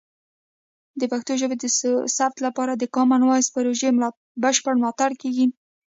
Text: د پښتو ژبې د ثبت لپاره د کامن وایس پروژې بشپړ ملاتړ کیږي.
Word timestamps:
د 0.99 1.01
پښتو 1.11 1.31
ژبې 1.41 1.55
د 1.59 1.65
ثبت 2.17 2.37
لپاره 2.47 2.73
د 2.75 2.83
کامن 2.95 3.21
وایس 3.25 3.47
پروژې 3.55 3.89
بشپړ 4.43 4.73
ملاتړ 4.81 5.11
کیږي. 5.21 5.45